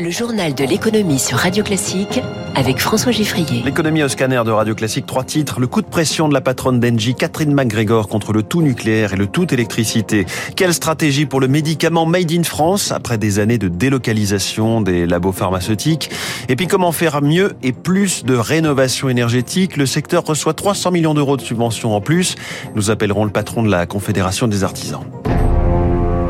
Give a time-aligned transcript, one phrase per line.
[0.00, 2.20] Le journal de l'économie sur Radio Classique
[2.56, 3.62] avec François Giffrier.
[3.64, 5.60] L'économie au scanner de Radio Classique, trois titres.
[5.60, 9.16] Le coup de pression de la patronne d'Engie, Catherine McGregor, contre le tout nucléaire et
[9.16, 10.26] le tout électricité.
[10.56, 15.32] Quelle stratégie pour le médicament Made in France après des années de délocalisation des labos
[15.32, 16.10] pharmaceutiques?
[16.48, 19.76] Et puis comment faire mieux et plus de rénovation énergétique?
[19.76, 22.34] Le secteur reçoit 300 millions d'euros de subventions en plus.
[22.74, 25.04] Nous appellerons le patron de la Confédération des artisans.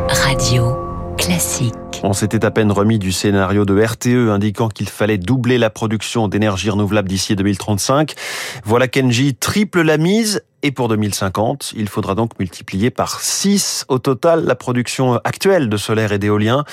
[0.09, 0.77] Radio
[1.17, 1.73] Classique.
[2.07, 6.29] On s'était à peine remis du scénario de RTE indiquant qu'il fallait doubler la production
[6.29, 8.13] d'énergie renouvelable d'ici 2035.
[8.63, 13.99] Voilà qu'Engie triple la mise et pour 2050, il faudra donc multiplier par 6 au
[13.99, 16.65] total la production actuelle de solaire et d'éolien.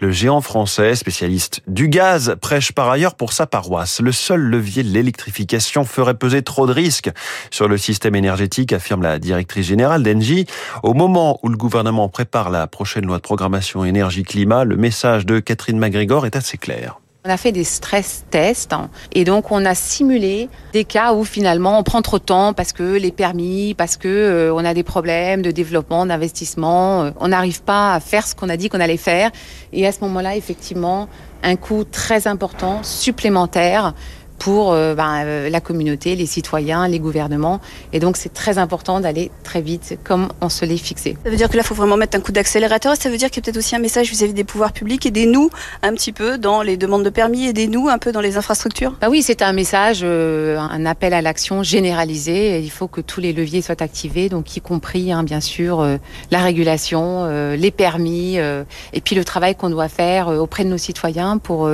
[0.00, 4.00] Le géant français, spécialiste du gaz, prêche par ailleurs pour sa paroisse.
[4.02, 7.10] Le seul levier de l'électrification ferait peser trop de risques
[7.50, 10.44] sur le système énergétique, affirme la directrice générale d'Engie.
[10.82, 15.40] Au moment où le gouvernement prépare la prochaine loi de programmation énergie-climat, le message de
[15.40, 16.98] Catherine McGregor est assez clair.
[17.28, 18.74] On a fait des stress tests
[19.12, 22.72] et donc on a simulé des cas où finalement on prend trop de temps parce
[22.72, 27.28] que les permis, parce que euh, on a des problèmes de développement, d'investissement, euh, on
[27.28, 29.30] n'arrive pas à faire ce qu'on a dit qu'on allait faire.
[29.74, 31.06] Et à ce moment-là effectivement
[31.42, 33.92] un coût très important supplémentaire
[34.38, 37.60] pour euh, ben, euh, la communauté, les citoyens, les gouvernements.
[37.92, 41.16] Et donc c'est très important d'aller très vite comme on se l'est fixé.
[41.24, 42.96] Ça veut dire que là, il faut vraiment mettre un coup d'accélérateur.
[42.96, 45.04] Ça veut dire qu'il y a peut-être aussi un message vis-à-vis des pouvoirs publics.
[45.06, 45.50] Aidez-nous
[45.82, 48.94] un petit peu dans les demandes de permis, aidez-nous un peu dans les infrastructures.
[49.00, 52.60] Bah oui, c'est un message, euh, un appel à l'action généralisé.
[52.60, 55.86] Il faut que tous les leviers soient activés, donc y compris hein, bien sûr
[56.30, 61.38] la régulation, les permis, et puis le travail qu'on doit faire auprès de nos citoyens
[61.38, 61.68] pour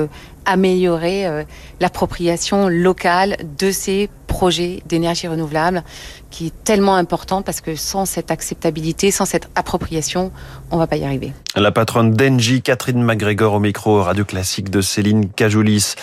[0.45, 1.43] améliorer euh,
[1.79, 5.81] l'appropriation locale de ces projets d'énergie renouvelable
[6.29, 10.33] qui est tellement important parce que sans cette acceptabilité, sans cette appropriation,
[10.71, 11.31] on va pas y arriver.
[11.55, 15.95] La patronne d'Engie, Catherine McGregor au micro radio classique de Céline Cajoulis.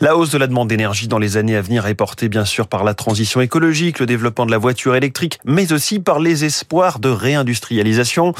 [0.00, 2.68] La hausse de la demande d'énergie dans les années à venir est portée bien sûr
[2.68, 7.00] par la transition écologique, le développement de la voiture électrique, mais aussi par les espoirs
[7.00, 8.32] de réindustrialisation.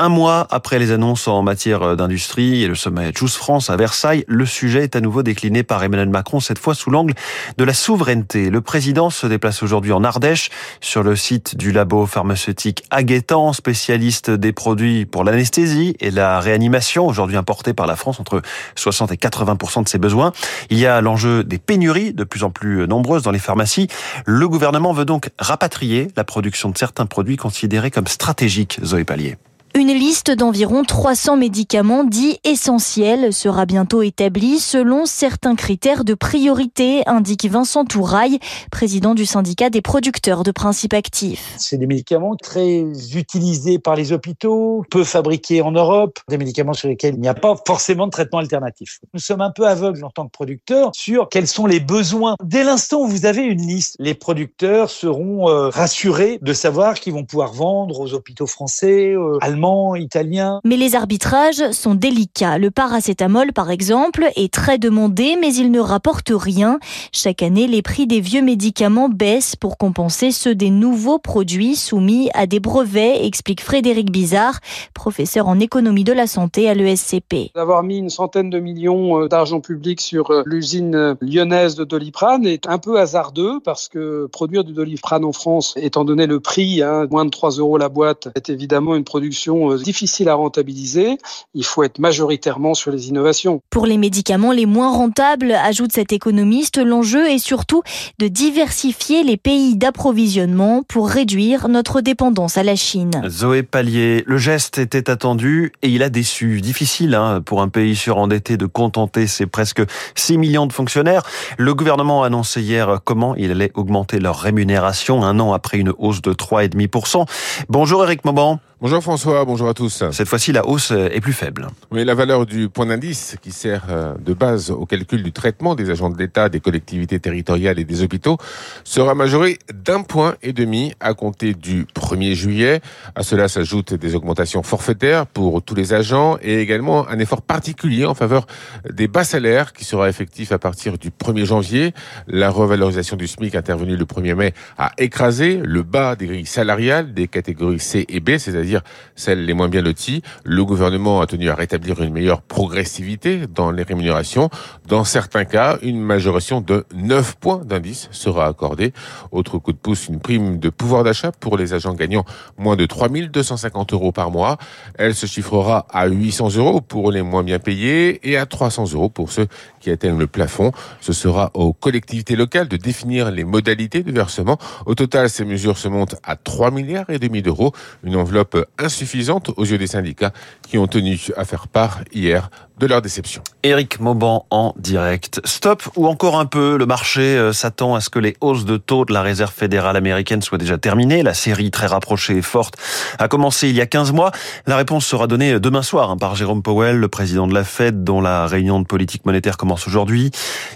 [0.00, 4.24] Un mois après les annonces en matière d'industrie et le sommet Choose France à Versailles,
[4.26, 7.14] le sujet est à nouveau décliné par Emmanuel Macron, cette fois sous l'angle
[7.56, 8.50] de la souveraineté.
[8.50, 10.48] Le président se déplace aujourd'hui en Ardèche
[10.80, 17.06] sur le site du labo pharmaceutique Aguetan, spécialiste des produits pour l'anesthésie et la réanimation,
[17.06, 18.40] aujourd'hui importé par la France entre
[18.76, 20.32] 60 et 80% de ses besoins.
[20.70, 23.88] Il y a l'enjeu des pénuries de plus en plus nombreuses dans les pharmacies.
[24.24, 29.36] Le gouvernement veut donc rapatrier la production de certains produits considérés comme stratégiques, Zoé Pallier.
[29.76, 37.02] Une liste d'environ 300 médicaments dits essentiels sera bientôt établie selon certains critères de priorité,
[37.06, 38.40] indique Vincent Touraille,
[38.72, 41.54] président du syndicat des producteurs de principes actifs.
[41.56, 42.82] C'est des médicaments très
[43.14, 47.34] utilisés par les hôpitaux, peu fabriqués en Europe, des médicaments sur lesquels il n'y a
[47.34, 48.98] pas forcément de traitement alternatif.
[49.14, 52.34] Nous sommes un peu aveugles en tant que producteurs sur quels sont les besoins.
[52.42, 57.12] Dès l'instant où vous avez une liste, les producteurs seront euh, rassurés de savoir qu'ils
[57.12, 60.60] vont pouvoir vendre aux hôpitaux français, euh, allemands, italien.
[60.64, 62.58] Mais les arbitrages sont délicats.
[62.58, 66.78] Le paracétamol, par exemple, est très demandé, mais il ne rapporte rien.
[67.12, 72.30] Chaque année, les prix des vieux médicaments baissent pour compenser ceux des nouveaux produits soumis
[72.34, 74.60] à des brevets, explique Frédéric Bizarre,
[74.94, 77.52] professeur en économie de la santé à l'ESCP.
[77.54, 82.46] D'avoir mis une centaine de millions euh, d'argent public sur euh, l'usine lyonnaise de Doliprane
[82.46, 86.82] est un peu hasardeux parce que produire du Doliprane en France, étant donné le prix,
[86.82, 91.18] hein, moins de 3 euros la boîte, est évidemment une production euh, difficile à rentabiliser.
[91.54, 93.60] Il faut être majoritairement sur les innovations.
[93.70, 97.82] Pour les médicaments les moins rentables, ajoute cet économiste, l'enjeu est surtout
[98.18, 103.10] de diversifier les pays d'approvisionnement pour réduire notre dépendance à la Chine.
[103.28, 106.60] Zoé Pallier, le geste était attendu et il a déçu.
[106.60, 109.82] Difficile hein, pour un pays surendetté de contenter ses presque
[110.14, 111.22] 6 millions de fonctionnaires.
[111.58, 115.92] Le gouvernement a annoncé hier comment il allait augmenter leur rémunération un an après une
[115.98, 117.26] hausse de 3,5%.
[117.68, 118.60] Bonjour Eric Mauban.
[118.82, 120.04] Bonjour François, bonjour à tous.
[120.10, 121.68] Cette fois-ci, la hausse est plus faible.
[121.90, 125.74] Oui, la valeur du point d'indice qui sert euh, de base au calcul du traitement
[125.74, 128.38] des agents de l'État, des collectivités territoriales et des hôpitaux
[128.84, 132.80] sera majorée d'un point et demi à compter du 1er juillet.
[133.14, 138.06] À cela s'ajoutent des augmentations forfaitaires pour tous les agents et également un effort particulier
[138.06, 138.46] en faveur
[138.90, 141.92] des bas salaires qui sera effectif à partir du 1er janvier.
[142.28, 147.12] La revalorisation du SMIC intervenue le 1er mai a écrasé le bas des grilles salariales
[147.12, 148.82] des catégories C et B, c'est-à-dire c'est-à-dire
[149.16, 150.22] celles les moins bien loties.
[150.44, 154.48] Le gouvernement a tenu à rétablir une meilleure progressivité dans les rémunérations.
[154.86, 158.92] Dans certains cas, une majoration de 9 points d'indice sera accordée.
[159.32, 162.24] Autre coup de pouce, une prime de pouvoir d'achat pour les agents gagnant
[162.58, 164.56] moins de 3250 euros par mois.
[164.96, 169.08] Elle se chiffrera à 800 euros pour les moins bien payés et à 300 euros
[169.08, 169.48] pour ceux
[169.80, 170.72] qui atteignent le plafond.
[171.00, 174.58] Ce sera aux collectivités locales de définir les modalités de versement.
[174.86, 177.72] Au total, ces mesures se montent à 3 milliards et demi d'euros,
[178.04, 180.32] une enveloppe insuffisante aux yeux des syndicats
[180.68, 183.42] qui ont tenu à faire part hier de leur déception.
[183.62, 185.40] Éric Mauban en direct.
[185.44, 188.78] Stop ou encore un peu, le marché euh, s'attend à ce que les hausses de
[188.78, 191.22] taux de la Réserve fédérale américaine soient déjà terminées.
[191.22, 192.76] La série très rapprochée et forte
[193.18, 194.32] a commencé il y a 15 mois.
[194.66, 198.02] La réponse sera donnée demain soir hein, par Jérôme Powell, le président de la Fed,
[198.02, 200.30] dont la réunion de politique monétaire commence aujourd'hui.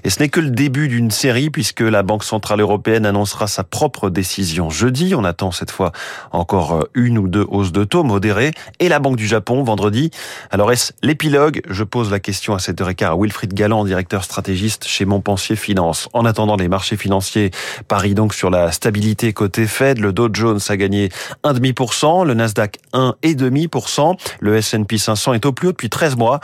[0.05, 3.65] Et ce n'est que le début d'une série puisque la Banque Centrale Européenne annoncera sa
[3.65, 5.15] propre décision jeudi.
[5.15, 5.93] On attend cette fois
[6.33, 8.53] encore euh, une ou deux hausses de taux modérées.
[8.81, 10.11] Et la Banque du Japon vendredi.
[10.51, 11.61] Alors est-ce l'épilogue?
[11.69, 15.05] Je pose la question à cette heure et quart à Wilfried Galland, directeur stratégiste chez
[15.05, 16.09] Montpensier Finance.
[16.15, 17.51] En attendant, les marchés financiers
[17.89, 19.99] parient donc sur la stabilité côté Fed.
[19.99, 21.11] Le Dow Jones a gagné
[21.43, 26.41] 1,5%, le Nasdaq 1,5%, le S&P 500 est au plus haut depuis 13 mois.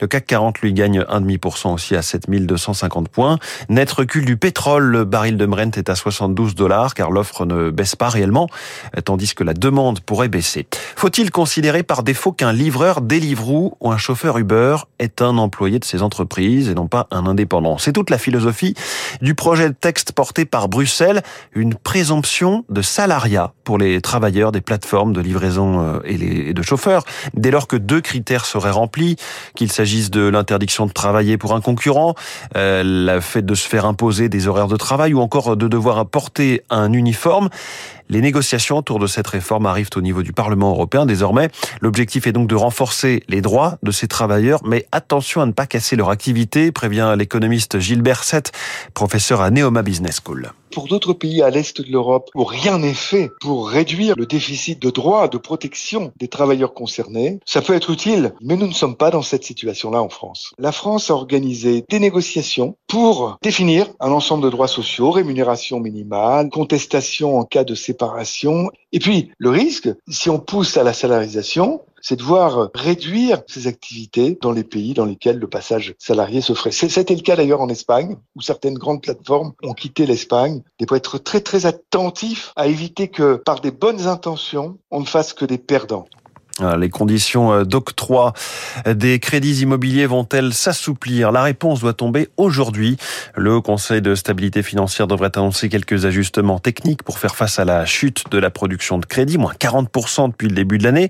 [0.00, 3.38] Le CAC 40 lui gagne 1,5% aussi à 7250 points.
[3.70, 7.70] Net recul du pétrole, le baril de Brent est à 72 dollars car l'offre ne
[7.70, 8.48] baisse pas réellement,
[9.04, 10.66] tandis que la demande pourrait baisser.
[10.96, 15.84] Faut-il considérer par défaut qu'un livreur Deliveroo ou un chauffeur Uber est un employé de
[15.84, 17.78] ces entreprises et non pas un indépendant?
[17.78, 18.74] C'est toute la philosophie
[19.20, 21.22] du projet de texte porté par Bruxelles,
[21.52, 27.04] une présomption de salariat pour les travailleurs des plateformes de livraison euh, et de chauffeurs,
[27.34, 29.16] dès lors que deux critères seraient remplis,
[29.54, 32.14] qu'il s'agisse de l'interdiction de travailler pour un concurrent,
[32.56, 36.06] euh, le fait de se faire imposer des horaires de travail ou encore de devoir
[36.06, 37.48] porter un uniforme.
[38.08, 41.48] Les négociations autour de cette réforme arrivent au niveau du Parlement européen désormais.
[41.80, 45.66] L'objectif est donc de renforcer les droits de ces travailleurs, mais attention à ne pas
[45.66, 48.52] casser leur activité, prévient l'économiste Gilbert Sett,
[48.92, 52.94] professeur à Neoma Business School pour d'autres pays à l'est de l'Europe où rien n'est
[52.94, 57.90] fait pour réduire le déficit de droits, de protection des travailleurs concernés, ça peut être
[57.90, 60.52] utile, mais nous ne sommes pas dans cette situation-là en France.
[60.58, 66.50] La France a organisé des négociations pour définir un ensemble de droits sociaux, rémunération minimale,
[66.50, 67.93] contestation en cas de séparation.
[68.92, 73.66] Et puis, le risque, si on pousse à la salarisation, c'est de voir réduire ces
[73.66, 76.70] activités dans les pays dans lesquels le passage salarié se ferait.
[76.70, 80.62] C'était le cas d'ailleurs en Espagne, où certaines grandes plateformes ont quitté l'Espagne.
[80.78, 85.06] Il faut être très très attentif à éviter que par des bonnes intentions, on ne
[85.06, 86.06] fasse que des perdants.
[86.78, 88.32] Les conditions euh, d'octroi
[88.86, 91.32] des crédits immobiliers vont-elles s'assouplir?
[91.32, 92.96] La réponse doit tomber aujourd'hui.
[93.34, 97.86] Le Conseil de stabilité financière devrait annoncer quelques ajustements techniques pour faire face à la
[97.86, 101.08] chute de la production de crédit, moins 40% depuis le début de l'année.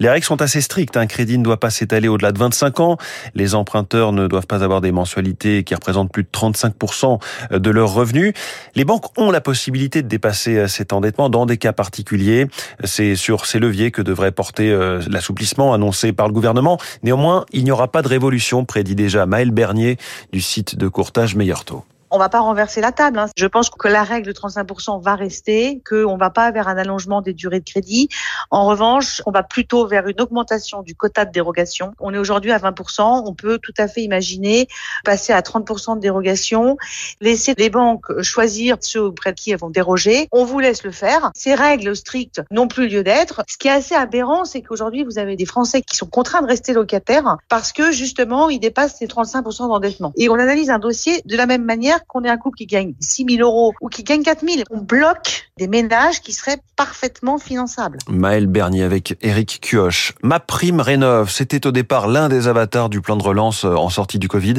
[0.00, 0.96] Les règles sont assez strictes.
[0.96, 2.98] Un crédit ne doit pas s'étaler au-delà de 25 ans.
[3.36, 7.20] Les emprunteurs ne doivent pas avoir des mensualités qui représentent plus de 35%
[7.52, 8.32] de leurs revenus.
[8.74, 12.46] Les banques ont la possibilité de dépasser euh, cet endettement dans des cas particuliers.
[12.82, 16.78] C'est sur ces leviers que devrait porter euh, l'assouplissement annoncé par le gouvernement.
[17.02, 19.96] Néanmoins, il n'y aura pas de révolution, prédit déjà Maël Bernier
[20.32, 23.18] du site de courtage Meilleur Taux on va pas renverser la table.
[23.18, 23.26] Hein.
[23.36, 27.22] Je pense que la règle de 35% va rester, qu'on va pas vers un allongement
[27.22, 28.08] des durées de crédit.
[28.50, 31.92] En revanche, on va plutôt vers une augmentation du quota de dérogation.
[32.00, 33.22] On est aujourd'hui à 20%.
[33.26, 34.68] On peut tout à fait imaginer
[35.04, 36.76] passer à 30% de dérogation,
[37.20, 40.28] laisser les banques choisir ceux auprès de qui elles vont déroger.
[40.32, 41.30] On vous laisse le faire.
[41.34, 43.42] Ces règles strictes n'ont plus lieu d'être.
[43.48, 46.46] Ce qui est assez aberrant, c'est qu'aujourd'hui, vous avez des Français qui sont contraints de
[46.46, 50.12] rester locataires parce que justement, ils dépassent ces 35% d'endettement.
[50.16, 52.94] Et on analyse un dossier de la même manière qu'on ait un couple qui gagne
[53.00, 54.62] 6 000 euros ou qui gagne 4 000.
[54.70, 57.98] On bloque des ménages qui seraient parfaitement finançables.
[58.08, 60.14] Maël Bernier avec Eric Cuoche.
[60.22, 63.90] Ma prime rénove, c'était au départ l'un des avatars du plan de relance euh, en
[63.90, 64.54] sortie du Covid.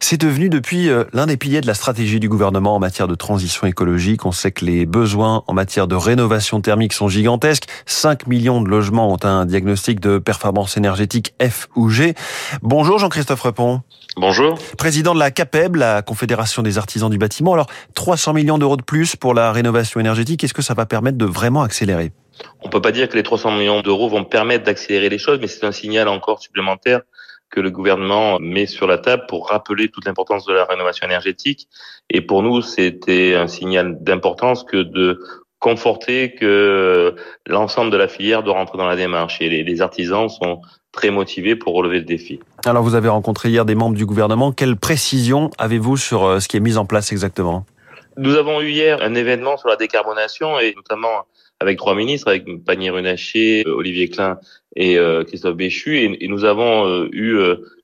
[0.00, 3.14] C'est devenu depuis euh, l'un des piliers de la stratégie du gouvernement en matière de
[3.14, 4.26] transition écologique.
[4.26, 7.64] On sait que les besoins en matière de rénovation thermique sont gigantesques.
[7.86, 12.14] 5 millions de logements ont un diagnostic de performance énergétique F ou G.
[12.62, 13.80] Bonjour Jean-Christophe Repon.
[14.16, 14.58] Bonjour.
[14.76, 17.54] Président de la CAPEB, la Confédération des artisans du bâtiment.
[17.54, 21.18] Alors, 300 millions d'euros de plus pour la rénovation énergétique, est-ce que ça va permettre
[21.18, 22.12] de vraiment accélérer?
[22.62, 25.46] On peut pas dire que les 300 millions d'euros vont permettre d'accélérer les choses, mais
[25.46, 27.00] c'est un signal encore supplémentaire
[27.50, 31.68] que le gouvernement met sur la table pour rappeler toute l'importance de la rénovation énergétique.
[32.10, 35.20] Et pour nous, c'était un signal d'importance que de
[35.58, 37.14] conforter que
[37.46, 39.40] l'ensemble de la filière doit rentrer dans la démarche.
[39.40, 40.60] Et les, artisans sont
[40.92, 42.40] très motivés pour relever le défi.
[42.64, 44.52] Alors vous avez rencontré hier des membres du gouvernement.
[44.52, 47.64] Quelle précision avez-vous sur euh, ce qui est mis en place exactement?
[48.16, 51.26] Nous avons eu hier un événement sur la décarbonation et notamment
[51.60, 54.38] avec trois ministres, avec Panier Runacher, Olivier Klein
[54.76, 57.38] et Christophe Béchu, et, nous avons eu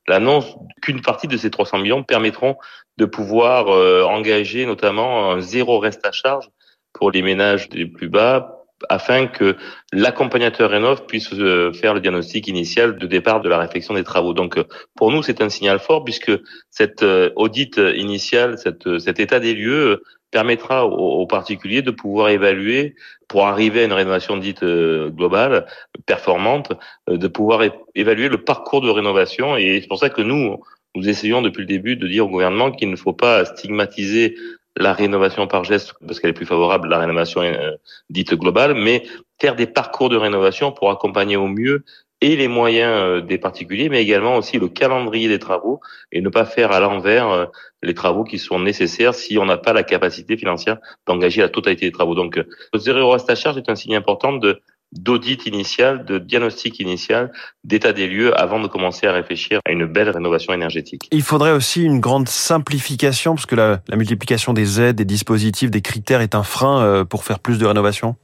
[0.08, 2.56] l'annonce qu'une partie de ces 300 millions permettront
[2.98, 3.68] de pouvoir
[4.10, 6.50] engager notamment un zéro reste à charge
[6.92, 8.57] pour les ménages les plus bas
[8.88, 9.56] afin que
[9.92, 14.32] l'accompagnateur Rénov puisse euh, faire le diagnostic initial de départ de la réflexion des travaux.
[14.32, 16.32] Donc euh, pour nous, c'est un signal fort puisque
[16.70, 22.94] cette euh, audit initial, cette, cet état des lieux permettra aux, particuliers de pouvoir évaluer,
[23.28, 25.64] pour arriver à une rénovation dite globale,
[26.04, 26.74] performante,
[27.06, 27.62] de pouvoir
[27.94, 29.56] évaluer le parcours de rénovation.
[29.56, 30.60] Et c'est pour ça que nous,
[30.94, 34.36] nous essayons depuis le début de dire au gouvernement qu'il ne faut pas stigmatiser
[34.78, 37.72] la rénovation par geste parce qu'elle est plus favorable la rénovation euh,
[38.10, 39.04] dite globale, mais
[39.40, 41.84] faire des parcours de rénovation pour accompagner au mieux
[42.20, 45.80] et les moyens euh, des particuliers, mais également aussi le calendrier des travaux
[46.12, 47.46] et ne pas faire à l'envers euh,
[47.82, 51.86] les travaux qui sont nécessaires si on n'a pas la capacité financière d'engager la totalité
[51.86, 52.14] des travaux.
[52.14, 54.60] Donc, le zéro reste à charge est un signe important de
[54.92, 57.30] d'audit initial, de diagnostic initial,
[57.64, 61.08] d'état des lieux avant de commencer à réfléchir à une belle rénovation énergétique.
[61.12, 65.82] Il faudrait aussi une grande simplification parce que la, multiplication des aides, des dispositifs, des
[65.82, 68.16] critères est un frein euh, pour faire plus de rénovation.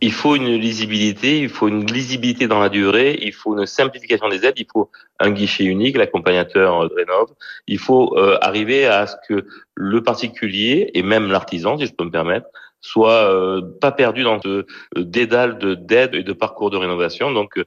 [0.00, 4.28] Il faut une lisibilité, il faut une lisibilité dans la durée, il faut une simplification
[4.28, 7.28] des aides, il faut un guichet unique, l'accompagnateur de rénov.
[7.68, 12.04] Il faut euh, arriver à ce que le particulier et même l'artisan, si je peux
[12.04, 12.48] me permettre,
[12.82, 14.64] soit euh, pas perdu dans ce euh,
[14.96, 17.30] dédale de d'aide et de parcours de rénovation.
[17.30, 17.64] Donc, euh,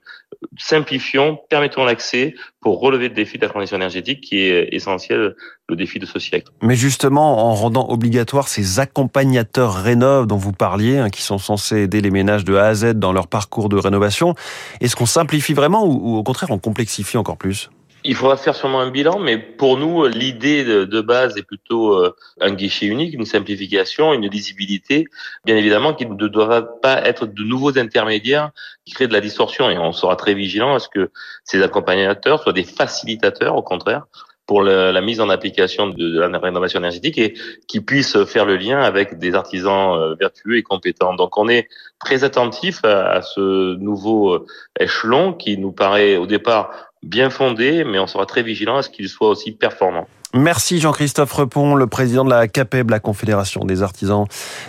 [0.58, 5.36] simplifions, permettons l'accès pour relever le défi de la transition énergétique qui est essentiel,
[5.70, 6.52] le défi de ce siècle.
[6.62, 11.84] Mais justement, en rendant obligatoire ces accompagnateurs rénov dont vous parliez, hein, qui sont censés
[11.84, 14.36] aider les ménages de A à Z dans leur parcours de rénovation,
[14.82, 17.70] est-ce qu'on simplifie vraiment ou au contraire on complexifie encore plus?
[18.06, 22.16] Il faudra faire sûrement un bilan, mais pour nous, l'idée de, base est plutôt euh,
[22.40, 25.08] un guichet unique, une simplification, une lisibilité,
[25.44, 28.52] bien évidemment, qui ne doit pas être de nouveaux intermédiaires
[28.86, 29.70] qui créent de la distorsion.
[29.70, 31.12] Et on sera très vigilant à ce que
[31.44, 34.06] ces accompagnateurs soient des facilitateurs, au contraire,
[34.46, 37.34] pour la, mise en application de, la rénovation énergétique et
[37.68, 41.16] qui puissent faire le lien avec des artisans euh, vertueux et compétents.
[41.16, 41.68] Donc on est
[42.00, 44.46] très attentif à, à ce nouveau euh,
[44.80, 46.72] échelon qui nous paraît au départ
[47.04, 50.08] bien fondé, mais on sera très vigilant à ce qu'il soit aussi performant.
[50.34, 54.26] Merci Jean-Christophe Repon, le président de la CAPEB, la Confédération des artisans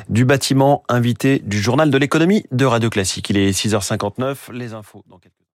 [0.08, 3.30] du bâtiment, invité du journal de l'économie de Radio Classique.
[3.30, 5.18] Il est 6h59, les infos dans